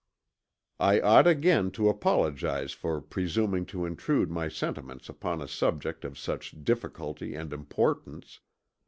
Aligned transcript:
"I 0.79 0.99
ought 0.99 1.27
again 1.27 1.69
to 1.73 1.87
apologize 1.87 2.71
for 2.71 2.99
presuming 3.01 3.67
to 3.67 3.85
intrude 3.85 4.31
my 4.31 4.47
sentiments 4.49 5.09
upon 5.09 5.41
a 5.43 5.47
subject 5.47 6.03
of 6.05 6.17
such 6.17 6.63
difficulty 6.63 7.35
and 7.35 7.53
importance. 7.53 8.39